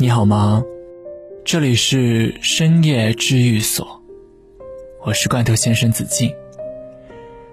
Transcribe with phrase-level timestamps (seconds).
[0.00, 0.64] 你好吗？
[1.44, 4.00] 这里是深夜治愈所，
[5.04, 6.34] 我是罐头先生子敬。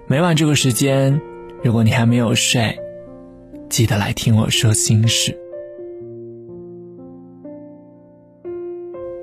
[0.06, 1.20] 每晚这个时间，
[1.62, 2.80] 如果你还没有睡，
[3.68, 5.38] 记得来听我说心事。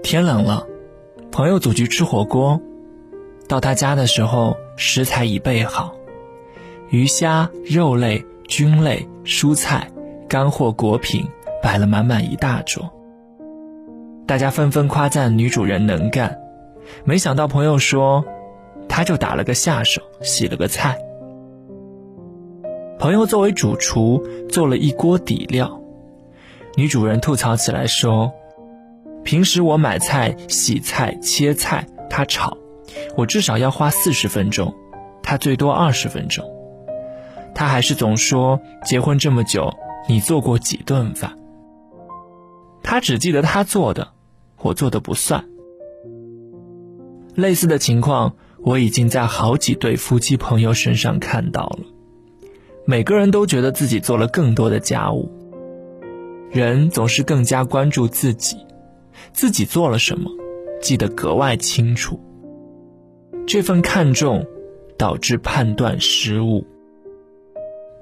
[0.03, 0.67] 天冷了，
[1.31, 2.61] 朋友组局吃火锅，
[3.47, 5.95] 到他家的时候，食材已备好，
[6.91, 9.91] 鱼虾、肉类、菌类、蔬菜、
[10.29, 11.27] 干货、果品
[11.63, 12.87] 摆了满满一大桌。
[14.27, 16.39] 大家纷纷夸赞女主人能干，
[17.03, 18.25] 没想到朋友说，
[18.89, 20.97] 他就打了个下手，洗了个菜。
[22.97, 25.79] 朋友作为主厨做了一锅底料，
[26.75, 28.33] 女主人吐槽起来说
[29.23, 32.57] ：“平时我买菜、洗菜、切菜，他炒，
[33.15, 34.73] 我至少要花四十分钟，
[35.21, 36.43] 他最多二十分钟。
[37.53, 39.71] 他还是总说结婚这么久，
[40.09, 41.37] 你做过几顿饭？
[42.81, 44.13] 他只记得他做的。”
[44.65, 45.45] 我做的不算。
[47.35, 51.79] 类似的情况，我已经在好几对夫妻朋友身上看到了。
[52.83, 55.29] 每个人都觉得自己做了更多的家务，
[56.49, 58.57] 人总是更加关注自己，
[59.33, 60.31] 自己做了什么，
[60.81, 62.19] 记得格外清楚。
[63.45, 64.43] 这份看重，
[64.97, 66.65] 导致判断失误。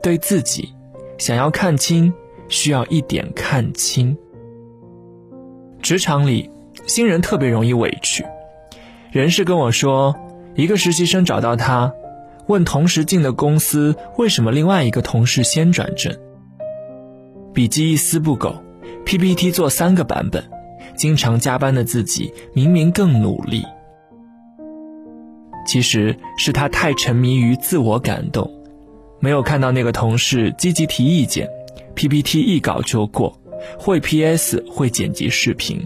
[0.02, 0.70] 对自己，
[1.18, 2.14] 想要看清，
[2.48, 4.18] 需要一点看清。
[5.82, 6.50] 职场里。
[6.86, 8.26] 新人特别容易委屈。
[9.12, 10.16] 人事跟我说，
[10.56, 11.94] 一个实习生找到他，
[12.48, 16.16] 问同时进的公司为什么另外一个同事先转正。
[17.54, 18.56] 笔记一丝不苟
[19.06, 20.44] ，PPT 做三个版本，
[20.96, 23.64] 经常加班的自己明明更努力。
[25.66, 28.52] 其实是他太沉迷于自我感动，
[29.20, 31.48] 没有看到那个同事积极提意见
[31.96, 33.40] ，PPT 一稿就过，
[33.78, 35.80] 会 PS 会剪辑视频。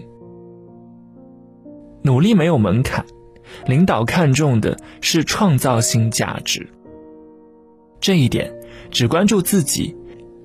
[2.02, 3.04] 努力没有门槛，
[3.66, 6.68] 领导看重的是创造性价值。
[8.00, 8.52] 这一点，
[8.90, 9.96] 只关注自己，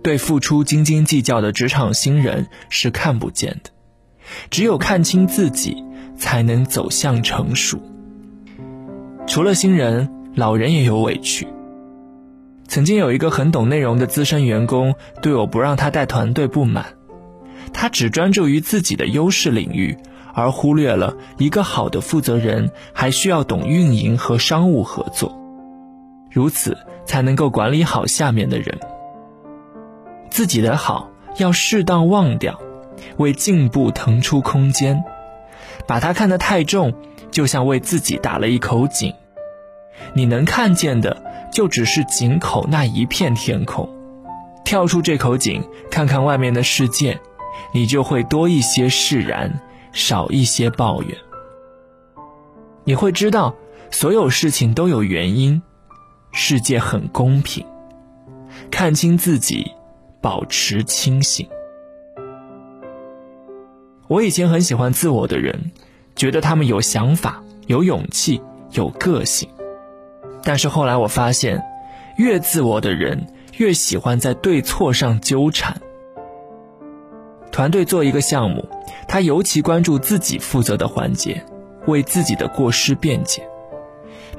[0.01, 3.69] 对付出斤斤计较的职场新人是看不见的。
[4.49, 5.83] 只有看清自己，
[6.17, 7.79] 才能走向成熟。
[9.27, 11.47] 除了新人，老人也有委屈。
[12.67, 16.95] 曾经有一个很懂内容的资深员工对我不让他带团队不满，
[17.71, 19.95] 他只专注于自己的优势领域。
[20.33, 25.37] 而忽略了一个好的负责人还需要懂运营和商务合作，
[26.31, 28.79] 如此才能够管理好下面的人。
[30.29, 32.59] 自己的好要适当忘掉，
[33.17, 35.03] 为进步腾出空间。
[35.85, 36.93] 把它看得太重，
[37.29, 39.13] 就像为自己打了一口井。
[40.13, 43.89] 你能看见的就只是井口那一片天空，
[44.63, 47.19] 跳出这口井，看看外面的世界，
[47.73, 49.59] 你就会多一些释然。
[49.93, 51.17] 少一些抱怨，
[52.83, 53.55] 你会知道
[53.91, 55.61] 所有事情都有原因，
[56.31, 57.65] 世界很公平。
[58.69, 59.71] 看清自己，
[60.19, 61.47] 保持清醒。
[64.07, 65.71] 我以前很喜欢自我的人，
[66.15, 69.47] 觉得他们有想法、有勇气、有个性。
[70.43, 71.63] 但是后来我发现，
[72.17, 73.27] 越自我的人
[73.57, 75.79] 越喜欢在对错上纠缠。
[77.53, 78.67] 团队做一个项目，
[79.07, 81.45] 他尤其关注自己负责的环节，
[81.85, 83.47] 为自己的过失辩解。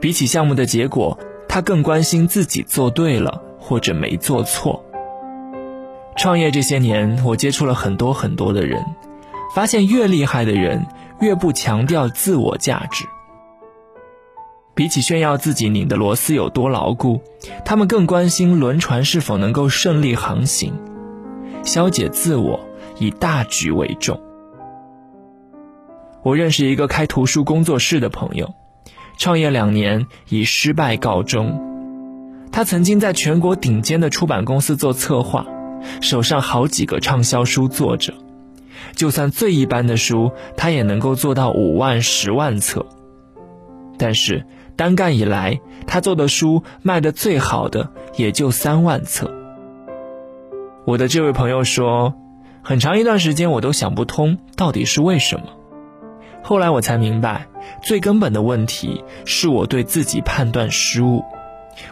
[0.00, 1.16] 比起项目的结果，
[1.48, 4.84] 他更关心自己做对了或者没做错。
[6.16, 8.84] 创业这些年，我接触了很多很多的人，
[9.54, 10.84] 发现越厉害的人
[11.20, 13.04] 越不强调自我价值。
[14.74, 17.20] 比起炫耀自己拧的螺丝有多牢固，
[17.64, 20.74] 他们更关心轮船是否能够顺利航行，
[21.62, 22.58] 消解自我。
[22.98, 24.20] 以大局为重。
[26.22, 28.54] 我认识一个开图书工作室的朋友，
[29.18, 31.60] 创业两年以失败告终。
[32.50, 35.44] 他曾经在全国顶尖的出版公司做策划，
[36.00, 38.14] 手上好几个畅销书作者，
[38.94, 42.86] 就算最一般的书，他也能够做到五万、十万册。
[43.98, 49.30] 但是单干以来，他做的书卖的最好的也就三万册。
[50.86, 52.14] 我的这位朋友说。
[52.64, 55.44] 很长一段时间，我都想不通到底是为什么。
[56.42, 57.46] 后来我才明白，
[57.82, 61.22] 最根本的问题是我对自己判断失误，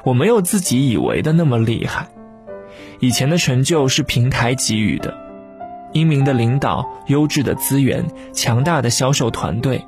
[0.02, 2.08] 我没有自己以为的那么厉害。
[3.00, 5.14] 以前的成就是平台给予的，
[5.92, 9.84] 英明的领导、优质的资源、强大的销售团队，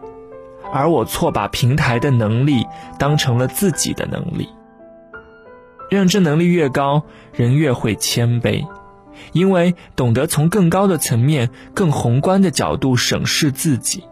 [0.71, 2.67] 而我错把平台的能力
[2.99, 4.51] 当成了自己的能力。
[5.89, 8.67] 认知能力越高，人越会谦卑。
[9.33, 14.05] 因为懂得从更高的层面、更宏观的角度审视自己，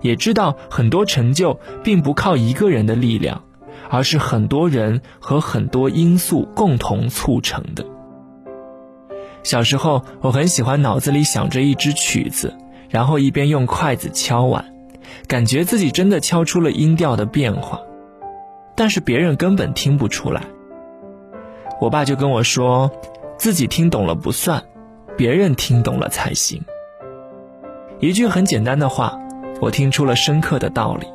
[0.00, 3.42] 也知道很多成就并不靠一个人的力量，
[3.90, 7.84] 而是很多人和很多因素共同促成的。
[9.42, 12.54] 小时候，我很喜欢脑子里想着一支曲子，
[12.90, 14.64] 然后一边用筷子敲碗，
[15.26, 17.80] 感觉自己真的敲出了音调的变化，
[18.74, 20.42] 但是别人根本听不出来。
[21.80, 22.90] 我爸就跟我说。
[23.38, 24.64] 自己听懂了不算，
[25.16, 26.60] 别人听懂了才行。
[28.00, 29.16] 一句很简单的话，
[29.60, 31.06] 我听出了深刻的道理。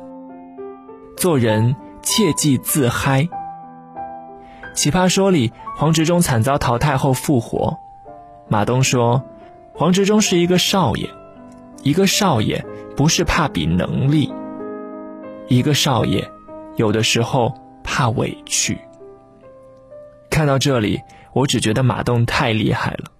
[1.18, 3.28] 做人切忌自嗨。
[4.72, 7.76] 奇葩说里，黄执中惨遭淘汰后复活，
[8.48, 9.22] 马东说，
[9.74, 11.10] 黄执中是一个少爷，
[11.82, 12.64] 一个少爷
[12.96, 14.32] 不是怕比能力，
[15.48, 16.26] 一个少爷
[16.76, 18.78] 有的时候怕委屈。
[20.30, 21.02] 看到这里。
[21.34, 23.12] 我只觉得马东太厉害了，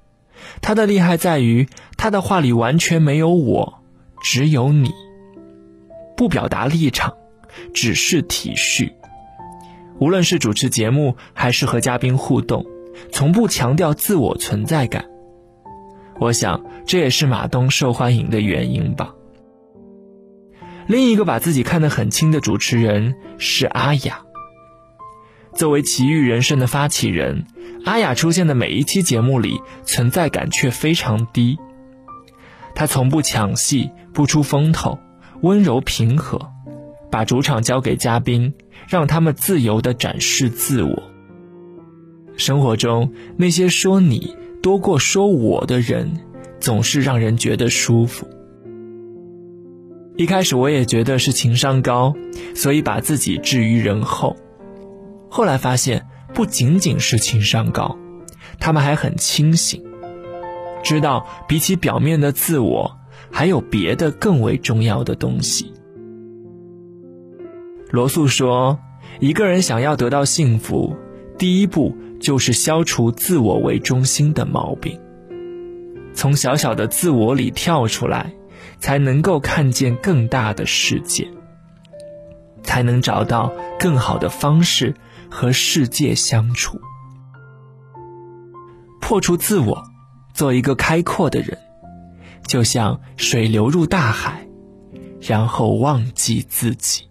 [0.62, 3.82] 他的厉害在于他的话里完全没有我，
[4.22, 4.90] 只有你。
[6.16, 7.14] 不表达立场，
[7.74, 8.92] 只是体恤。
[9.98, 12.64] 无论是主持节目还是和嘉宾互动，
[13.10, 15.06] 从不强调自我存在感。
[16.20, 19.12] 我想这也是马东受欢迎的原因吧。
[20.86, 24.23] 另一个把自己看得很轻的主持人是阿雅。
[25.54, 27.44] 作为奇遇人生的发起人。
[27.84, 31.58] 阿雅出现的每一期节目里，存在感却非常低。
[32.74, 34.98] 她从不抢戏，不出风头，
[35.42, 36.50] 温柔平和，
[37.10, 38.54] 把主场交给嘉宾，
[38.88, 41.02] 让他们自由地展示自我。
[42.36, 46.10] 生活中那些说你多过说我的人，
[46.58, 48.26] 总是让人觉得舒服。
[50.16, 52.14] 一开始我也觉得是情商高，
[52.54, 54.36] 所以把自己置于人后，
[55.34, 56.06] 后来发现。
[56.34, 57.96] 不仅仅是情商高，
[58.58, 59.84] 他们还很清醒，
[60.82, 62.98] 知道比起表面的自我，
[63.30, 65.72] 还有别的更为重要的东西。
[67.92, 68.80] 罗素说
[69.22, 70.96] ：“一个人想要得到幸福，
[71.38, 75.00] 第一步就是消除自我为中心的毛病。
[76.14, 78.34] 从小小的自我里跳出来，
[78.80, 81.28] 才能够看见更大的世界，
[82.64, 84.92] 才能找到更好的方式。”
[85.30, 86.80] 和世界相处，
[89.00, 89.82] 破除自我，
[90.32, 91.58] 做一个开阔的人，
[92.46, 94.46] 就像水流入大海，
[95.20, 97.08] 然后忘记自己。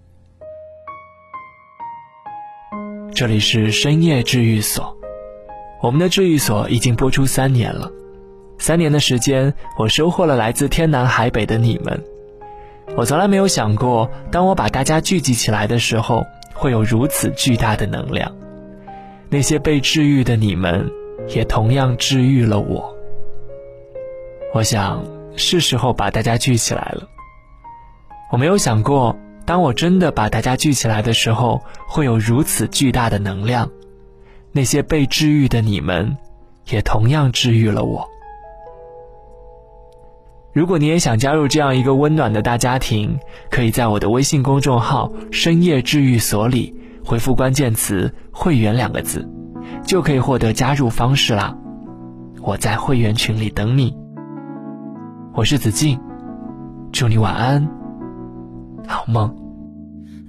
[3.14, 4.96] 这里是深夜治愈所，
[5.82, 7.92] 我们的治愈所已经播出三年了，
[8.58, 12.02] 三年的时间，我收获了来自天南海北的你们。
[12.96, 16.24] 我从来没有想过，当我把大家聚集起来的时候。
[16.56, 18.32] 会有如此巨大的能量，
[19.28, 20.90] 那些被治愈的你们，
[21.28, 22.96] 也同样治愈了我。
[24.54, 25.04] 我想
[25.36, 27.08] 是时候把大家聚起来了。
[28.32, 33.70] 我没有想过，当我真的把大家聚起来的时候，会有如此巨大的能量，
[34.52, 36.16] 那些被治愈的你们，
[36.70, 38.08] 也同样治愈了我。
[40.54, 43.18] 如果你也想加入这样一个温暖的大家庭，
[43.50, 49.28] 可以在我的微信公众号“深夜治愈所”里回复关键词“会员”两个字，
[49.84, 51.58] 就可以获得加入方式啦。
[52.44, 53.98] 我在会员群里等你。
[55.34, 56.00] 我是子静，
[56.92, 57.68] 祝你晚安，
[58.88, 59.36] 好梦。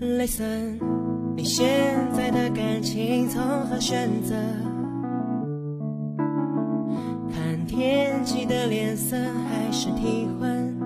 [0.01, 0.81] Listen，
[1.37, 1.67] 你现
[2.17, 4.35] 在的感情从何选择？
[8.75, 10.77] 脸色还是体温，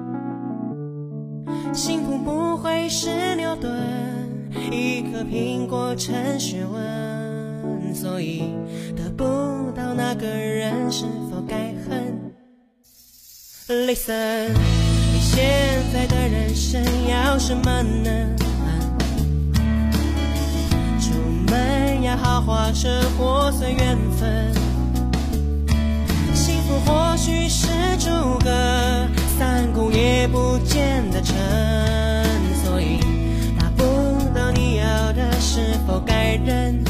[1.73, 3.73] 幸福不会是牛顿，
[4.71, 8.53] 一颗苹果成学问，所以
[8.95, 9.25] 得不
[9.75, 12.15] 到那个人是否该恨
[13.69, 18.37] ？Listen，你现在的人生要什么呢？
[21.01, 21.15] 出
[21.51, 24.68] 门要豪华车或随缘分。
[26.89, 27.69] 或许是
[27.99, 29.07] 诸葛
[29.39, 31.37] 三顾也不见得成，
[32.65, 32.99] 所以
[33.59, 33.85] 达不
[34.35, 36.83] 到你要的，是否该认？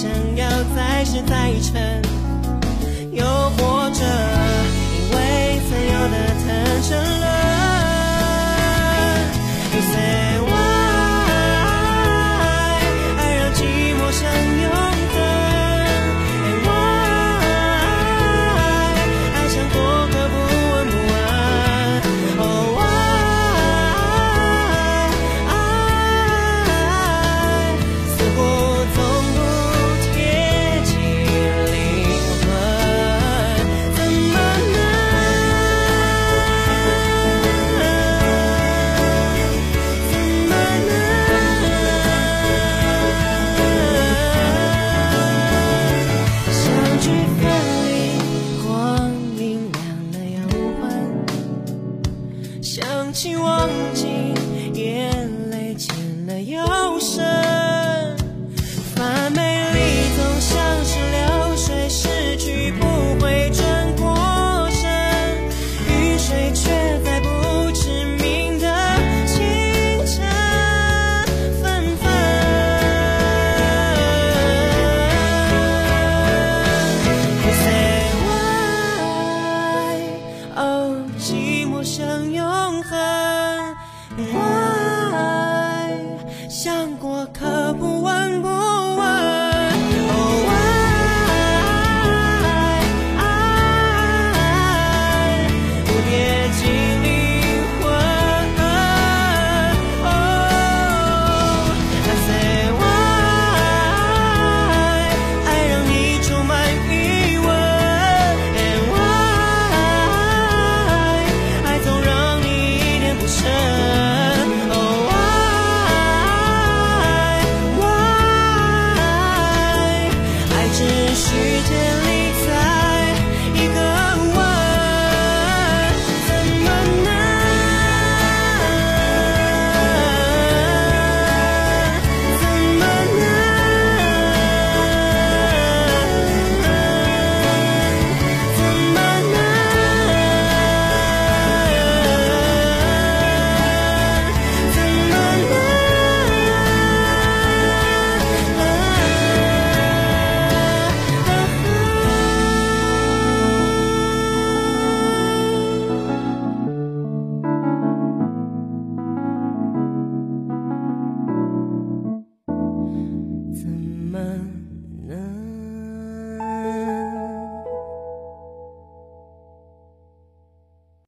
[0.00, 2.00] 想要再试，再沉，
[3.10, 3.24] 又
[3.56, 4.17] 或者。